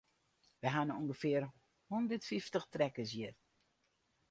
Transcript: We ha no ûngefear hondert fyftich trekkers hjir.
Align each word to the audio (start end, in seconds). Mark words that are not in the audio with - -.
We 0.61 0.67
ha 0.73 0.81
no 0.87 0.93
ûngefear 1.01 1.43
hondert 1.89 2.27
fyftich 2.29 2.67
trekkers 2.73 3.11
hjir. 3.15 3.35